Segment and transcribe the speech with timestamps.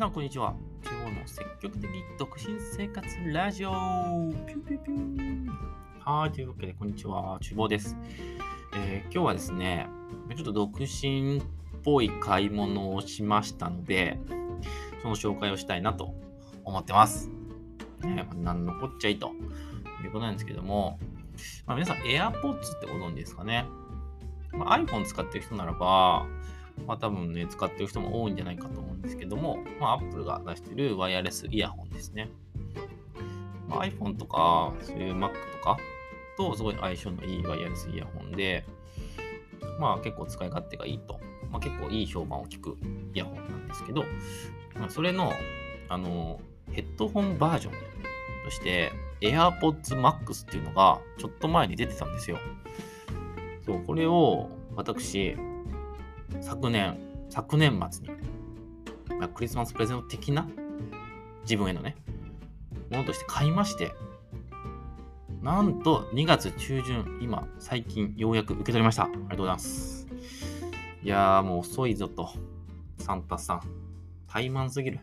[0.00, 0.54] さん、こんにちは。
[0.82, 5.50] 今日の積極的独身生活ラジオピューピューピュー
[6.10, 7.38] はい、というわけで、こんにちは。
[7.42, 7.98] 厨房です、
[8.74, 9.90] えー、今日はですね、
[10.34, 11.42] ちょっと独身っ
[11.84, 14.18] ぽい買い物をしましたので、
[15.02, 16.14] その紹介をしたいなと
[16.64, 17.28] 思ってます。
[18.00, 19.32] ね、何のこっちゃいと
[20.02, 20.98] いうことなんですけども、
[21.66, 23.66] まあ、皆さん AirPods ってご存知ですかね、
[24.52, 26.24] まあ、iPhone 使ってる人ならば、
[26.86, 32.30] まあ多分ね、使ってる人も多いんじゃないかと思うんですけども、まあ Apple が出してるワイヤレスイヤホンですね。
[33.68, 35.78] まあ、iPhone とか、そういう Mac とか
[36.36, 38.64] とすごい相性のいいワイヤレスイヤホンで、
[39.78, 41.20] まあ結構使い勝手がいいと。
[41.50, 42.76] まあ結構いい評判を聞く
[43.14, 44.04] イヤホンなんですけど、
[44.78, 45.32] まあ、それの、
[45.88, 46.40] あの、
[46.72, 47.72] ヘッドホンバージョン
[48.44, 52.38] として AirPods Max っていうのがちょっと前に出てたんですよ。
[53.66, 55.36] そう、これを私、
[56.40, 58.10] 昨年、昨年末に、
[59.18, 60.48] まあ、クリスマスプレゼント的な
[61.42, 61.96] 自分へのね、
[62.90, 63.92] ものとして買いまして、
[65.42, 69.04] なんと2月中旬、今、最近ようやく受け取りました。
[69.04, 70.06] ありがとうございます。
[71.02, 72.30] いやーもう遅いぞと、
[72.98, 73.62] サンタさん。
[74.28, 75.00] 怠慢すぎる。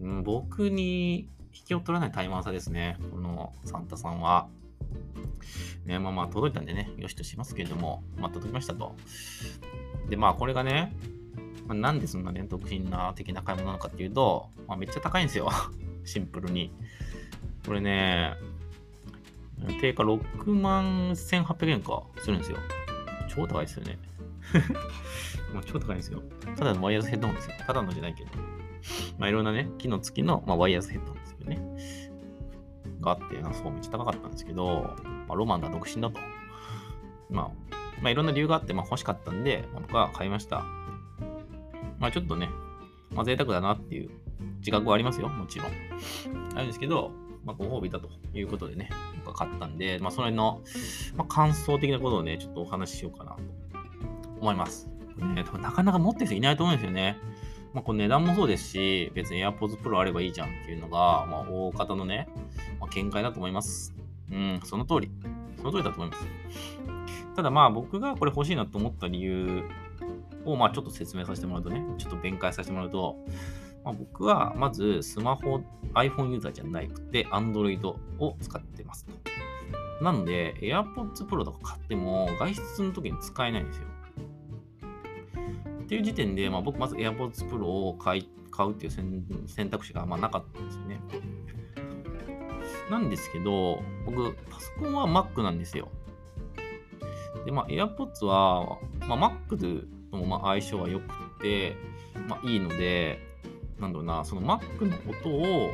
[0.00, 2.98] うん、僕に引きを取らない怠慢さですね。
[3.10, 4.48] このサンタさんは。
[5.86, 8.94] ね、まあまあ届いたんでね、よしとしますけれども、まあ届きましたと。
[10.08, 10.92] で、まあこれがね、
[11.66, 15.50] まあ、なんでそんなね、独身な的な買い物なのかっていうと、まあ、めっちゃ高いんですよ。
[16.04, 16.72] シンプルに。
[17.66, 18.34] これね、
[19.80, 22.58] 定価6万1800円かするんですよ。
[23.28, 23.98] 超高いですよね。
[25.54, 26.22] まあ超高いんですよ。
[26.56, 27.54] ただのワイヤレスヘッドホンですよ。
[27.64, 28.30] ただのじゃないけど。
[29.18, 31.60] まあいろんなね、機能付きの、まあ、ワイヤレスヘッドホンですけどね。
[33.00, 34.94] があって、そうめっちゃ高かったんですけど、
[35.28, 36.18] まあ、ロマンだ、独身だと。
[37.30, 37.50] まあ、
[38.02, 40.64] まあ、いろんな理由があって、まあ、欲しかったんで、僕は買いました。
[41.98, 42.50] まあ、ちょっとね、
[43.14, 44.10] まあ、贅沢だなっていう
[44.58, 45.68] 自覚はありますよ、もちろん。
[46.54, 47.12] あるんですけど、
[47.44, 48.90] まあ、ご褒美だということでね、
[49.24, 50.60] 僕は買ったんで、まあ、それの、
[51.16, 53.38] まあ、感想的なことをね、ちょっとお話ししようかなと
[54.40, 54.88] 思います。
[55.16, 57.18] ね、多分なかなか持ってる人いないと思うんですよね。
[57.72, 62.28] まあ、この値段もそうですし、別に AirPods Pro あればいいじゃんっていうのが、まあ、大方のね、
[62.80, 63.94] まあ、見解だと思います。
[64.30, 65.10] うん、その通り。
[65.56, 66.26] その通りだと思います。
[67.34, 69.62] ただまあ僕がこれ欲しいなと思った理由
[70.44, 73.16] をまあちょっと説明させてもらうとね、ちょっと弁解させてもらうと、
[73.84, 75.62] まあ、僕はまずスマホ、
[75.94, 77.86] iPhone ユーザーじゃなくて Android
[78.18, 79.12] を使ってますと。
[80.04, 83.86] なので AirPods Pro とか買っても外出の時に使えないんですよ。
[85.82, 88.92] っていう時点で、まあ、僕まず AirPods Pro を買い買うっていう
[89.46, 91.00] 選択肢がまなかったんですよね。
[92.90, 95.88] なんですけど、僕、パソコンは Mac なんですよ。
[97.44, 101.06] で、まあ、AirPods は、まあ、Mac ともまあ相性が良く
[101.40, 101.76] て、
[102.28, 103.18] まあ、いいので、
[103.78, 105.70] なんだろうな、その Mac の音を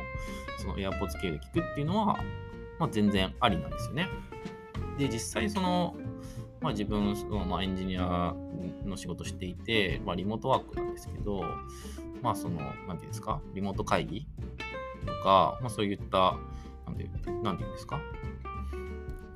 [0.57, 2.19] その AirPods 系で聞くっていうのは、
[2.79, 4.07] まあ、全然ありなんですよね。
[4.97, 5.95] で、実際その、
[6.61, 8.33] まあ、自分その、まあ、エンジニア
[8.85, 11.43] の仕事していて、まあ、リモートワークなんですけど、
[12.21, 14.27] まあ、その、なんていうんですか、リモート会議
[15.05, 16.37] とか、まあ、そういった、
[16.85, 17.09] なんて
[17.43, 17.99] なんていうんですか、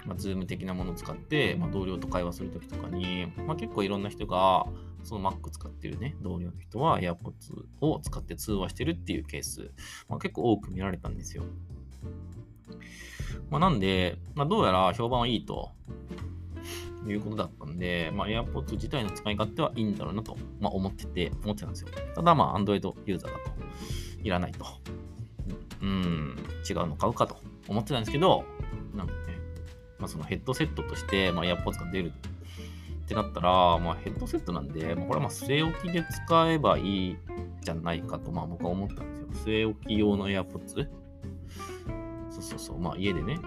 [0.06, 4.66] まあ、ズーム的なものを使って、まあ、同僚と会話するときとかに、まあ、結構いろんな人が、
[5.04, 9.72] その Mac 使ってるね、同僚の人は AirPods を使って通話してるっていうケース、
[10.08, 11.44] まあ、結構多く見られたんですよ。
[13.50, 15.72] まあ、なんで、まあ、どうやら評判はいいと
[17.08, 21.90] いうことだったんで、まあ、AirPods 自体の使い勝手はいいんだろうなと、まあ、思ってて、思ってたんですよ。
[22.16, 23.52] ただ、まあ、Android ユーザーだと、
[24.22, 24.66] いらないと。
[25.82, 26.36] うん、
[26.68, 27.38] 違うの買うかと
[27.68, 28.46] 思ってたんですけど、
[28.96, 29.33] なんかね、
[30.04, 37.18] まあ、そのヘッドセットとして、まあ、AirPods が出るってなったら、まあ、ヘッドセットなんで、まあ、これはまあ据え置きで使えばいい
[37.62, 39.54] じゃないかと、まあ、僕は思ったんですよ。
[39.54, 40.90] 据え置き用の AirPods?
[42.32, 43.40] そうそうそう、まあ、家でね、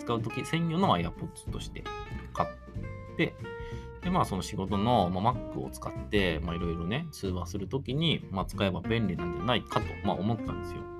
[0.00, 1.84] 使うとき専用の AirPods として
[2.32, 2.48] 買っ
[3.16, 3.36] て、
[4.02, 10.97] で、まあ、その仕事の、まあ、Mac を使って、まあ、いろいろね、通話するときに、まあ、使えば便利なんじゃないかと、まあ、思ったんですよ。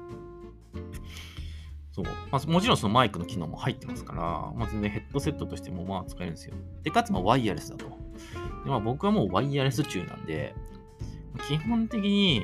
[1.99, 2.05] そう。
[2.31, 6.55] まあ、もちろんそのマイクの機能も入ってますから、まあ、全然ヘッドセットとしてもまあ使えるんですよ。
[6.85, 7.87] で、かつまワイヤレスだと。
[7.87, 7.93] で、
[8.67, 10.55] まあ僕はもうワイヤレス中なんで、
[11.49, 12.43] 基本的に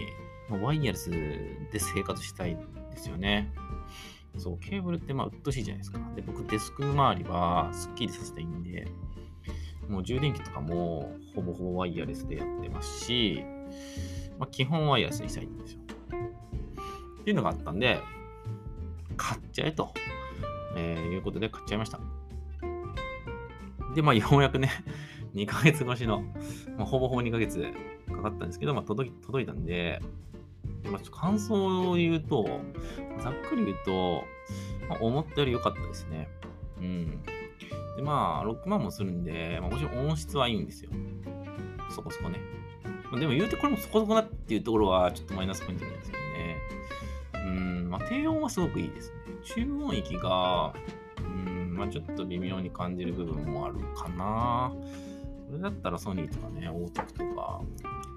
[0.50, 2.58] ワイヤレスで生活したいん
[2.90, 3.52] ですよね。
[4.38, 6.00] そう、ケーブルってまあうっとしいじゃないですか。
[6.16, 8.88] で、僕デスク周りはスッキリさせたいんで、
[9.88, 13.44] もう充電器とかもほぼほぼワイヤレスでやってますし、
[14.38, 15.80] まあ、基本ワイヤレスにしたいんですよ。
[17.20, 18.00] っていうのがあったんで、
[19.14, 19.93] 買っちゃえと、
[20.76, 22.00] えー、いうことで買っちゃいました。
[23.94, 24.70] で、まあ、ようやくね、
[25.34, 26.22] 2ヶ月越しの、
[26.76, 27.72] まあ、ほぼほぼ2ヶ月
[28.08, 30.00] かかったんですけど、まあ、届届いたんで、
[30.90, 32.61] まあ、感想を言うと、
[33.22, 34.25] ざっくり言うと、
[34.88, 36.28] まあ、思ったより良かったですね。
[36.78, 37.22] うん。
[37.96, 40.90] で、まあ、6万もするんで、まあ、もちろん音質はいいんですよ。
[41.90, 42.40] そこそこね。
[43.11, 46.24] ま、でも言うてこれもそこそこだっていうところはちょっとマイナスポイントなんですけどね。
[46.24, 46.24] うん、まあ、
[48.14, 49.16] 低音はすごくいいですね。
[49.43, 50.72] 中音域が、
[51.19, 54.72] うん、まあ、ちょっと微妙に感じる部分もあるかな。
[55.49, 57.61] それだったらソニーとかね、オートクとか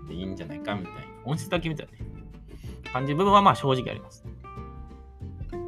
[0.08, 1.02] でいいんじゃないかみたいな。
[1.26, 1.98] 音質だけ見たらね、
[2.94, 4.24] 感じる部分はまあ正直あります。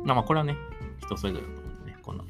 [0.05, 0.55] まあま、これはね、
[0.99, 2.23] 人それぞれだと思うんでね、こんな。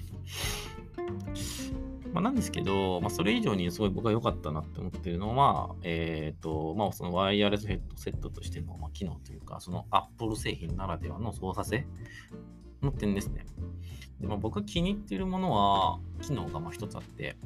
[2.14, 11.86] まあ、なんですけど、まあ、それ以上にすごい僕は良かったなって思ってるのは、えっ、ー、と、まあ、そのワイヤレスヘッドセットとしての、ま、機能というか、その Apple 製品ならではの操作性
[12.82, 13.46] の点ですね。
[14.20, 17.38] でまあ、僕が気に入っているものは、機能が一つあって、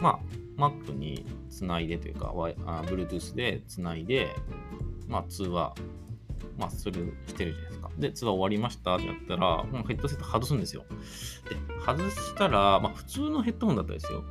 [0.00, 0.20] ま
[0.58, 4.34] あ、Mac につないでというか、Bluetooth でつないで、
[5.08, 5.74] まあ、通話、
[6.58, 7.90] まあ、する、してるじゃないですか。
[7.98, 10.84] で、通話終わりましたってやったら、もうヘッドセット外すんですよ。
[11.48, 14.24] で、外したら、まあ、普通のヘッドホンだったんですよ。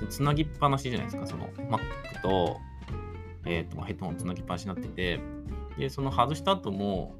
[0.00, 1.26] で、つなぎっぱなしじゃないですか。
[1.26, 1.80] その Mac
[2.22, 2.58] と、
[3.46, 5.20] えっ、ー、と、ま、ヘッドホンつなぎっぱなしになってて、
[5.78, 7.16] で、その外した後も、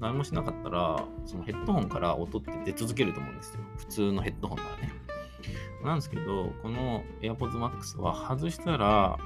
[0.00, 3.60] 何もしなかったら、そのヘッドホンから音って出続けると思うんですよ。
[3.78, 4.92] 普通のヘッドホンならね。
[5.84, 9.18] なんですけど、この AirPods Max は外したら、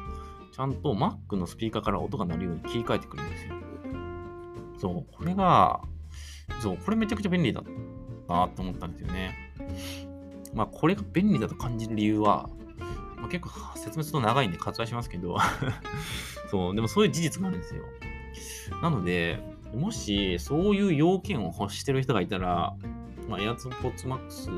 [0.53, 3.56] ちゃんと Mac のスピーカーから音が鳴るように切り替えてくるんですよ。
[4.79, 5.81] そう、これが、
[6.61, 7.63] そう、これめちゃくちゃ便利だ
[8.29, 9.35] なと思ったんですよね。
[10.55, 12.49] まあ、これが便利だと感じる理由は、
[13.17, 15.37] まあ、結構説明すると長いんで割愛しますけど
[16.51, 17.83] そう、でもそういう事実があるんですよ。
[18.83, 19.39] なので、
[19.75, 22.75] もしそういう要件を欲してる人がいたら、
[23.29, 24.51] まあ、AirPods Max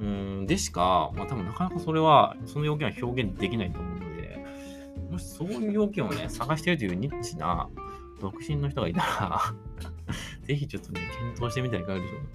[0.00, 4.44] うんでしか、まあ多分なかなかそれは、その要件は表現できないと思うので、
[5.10, 7.68] もしそういう要件をね、探してるというニッチな
[8.20, 9.54] 独身の人がいたら
[10.42, 12.26] ぜひちょっとね、検討してみたらいかがでしょうか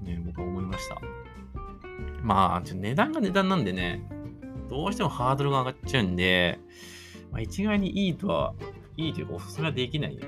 [0.00, 1.00] と、ね、僕は思いました。
[2.22, 4.08] まあ、ちょ値段が値段なんでね、
[4.68, 6.58] どうしてもハードルが上がっちゃうんで、
[7.30, 8.54] まあ、一概にいいとは、
[8.96, 10.18] いいというかおすすめはできない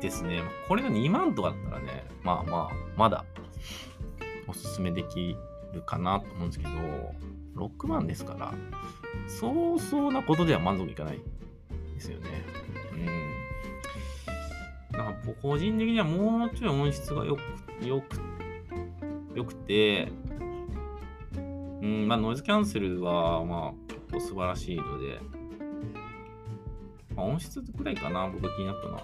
[0.00, 0.42] ですね。
[0.68, 3.24] これが2万とかだったらね、まあまあ、まだ
[4.46, 5.36] おすすめでき
[5.72, 6.70] るかなと思うんですけど、
[7.56, 8.54] 6万ですから、
[9.28, 11.20] そうそうなことでは満足いかない
[11.94, 12.59] ですよね。
[15.02, 20.12] なんか個人的にはもうちょい音質がよく、よく、よくて、
[21.80, 25.20] うん、まあノイズキャンセルは、まあ結構素晴らしいので、
[27.16, 29.02] まあ、音質くらいかな、僕が気になったのは。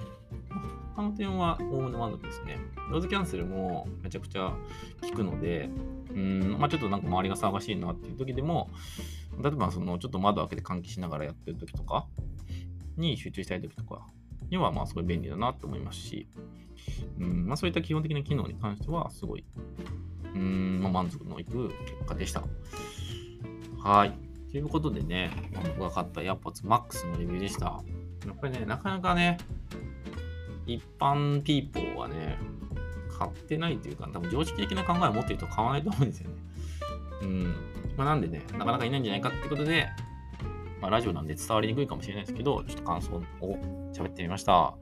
[0.94, 2.58] 他の点はおおむね満足ですね。
[2.90, 4.54] ノイズキャンセルもめちゃくちゃ
[5.02, 5.68] 効くので、
[6.10, 8.70] うん、まあ、ちょっとなんか周りが騒がしいなっていう時でも、
[9.42, 12.06] 例えばそのちょっと窓開けて換気しながらやってる時とか
[12.96, 14.06] に集中したい時とか
[14.50, 16.28] にはまあすごい便利だなと思いますし、
[17.18, 19.44] うんまあ、そういった基本的な機能に関してはすごい、
[20.34, 21.74] うんまあ、満足のいく結
[22.06, 22.42] 果でした。
[23.82, 24.12] はい。
[24.50, 25.30] ということでね、
[25.78, 27.82] 僕が買った AirPods Max のレビューでした。
[28.26, 29.38] やっぱりね、なかなかね、
[30.66, 32.38] 一般ピーポーはね、
[33.18, 36.36] 買ってないというか、多分常識的な考えを持っていると買わないと思うんですよね。
[37.22, 37.54] うん。
[37.96, 39.88] まあ、なんでね、なかなかいないんじゃないかってことで、
[40.80, 43.22] まあ、ラジオなんで伝わりにくいかもしれないですけど、ちょっと感想を
[43.92, 44.74] 喋ってみました。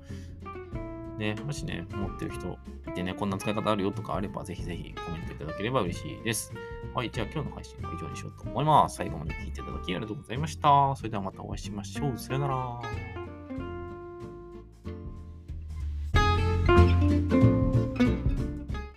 [1.19, 2.59] ね、もしね、持ってる人
[2.89, 6.53] いてね、こんな使い方あるよとかあれば、ぜひぜひコメントいただければ嬉しいです。
[6.95, 8.97] はい、じゃあ今日の配信は以上にしようと思います。
[8.97, 10.95] 最後まで聴いていただきありがとうございました。
[10.97, 12.19] それではまたお会いしましょう。
[12.19, 13.24] さよなら。